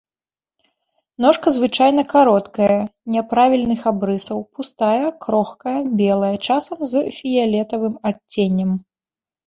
[1.25, 2.79] Ножка звычайна кароткая,
[3.17, 8.79] няправільных абрысаў, пустая, крохкая, белая, часам з фіялетавым адценнем.